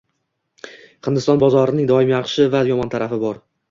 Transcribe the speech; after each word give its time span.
Hindiston 1.09 1.43
bozorining 1.45 1.93
doim 1.95 2.17
yaxshi 2.17 2.51
va 2.59 2.67
yomon 2.75 2.95
tarafi 2.99 3.27
bor. 3.29 3.45